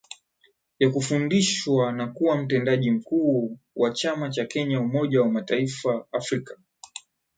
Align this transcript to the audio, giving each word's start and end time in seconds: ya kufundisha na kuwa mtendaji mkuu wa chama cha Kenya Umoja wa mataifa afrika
ya 0.79 0.89
kufundisha 0.89 1.91
na 1.91 2.07
kuwa 2.07 2.37
mtendaji 2.37 2.91
mkuu 2.91 3.59
wa 3.75 3.91
chama 3.91 4.29
cha 4.29 4.45
Kenya 4.45 4.79
Umoja 4.81 5.21
wa 5.21 5.29
mataifa 5.31 6.05
afrika 6.11 6.57